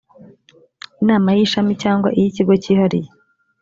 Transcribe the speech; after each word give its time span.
inama 1.01 1.29
y 1.37 1.39
ishami 1.45 1.73
cyangwa 1.83 2.09
iy 2.19 2.25
ikigo 2.29 2.53
cyihariye 2.63 3.09